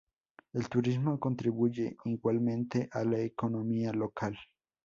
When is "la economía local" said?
3.03-4.35